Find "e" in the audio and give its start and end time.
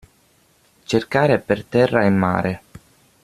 2.03-2.09